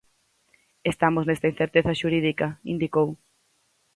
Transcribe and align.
Estamos 0.91 1.23
nesta 1.25 1.49
incerteza 1.53 1.97
xurídica, 2.01 2.47
indicou. 2.73 3.09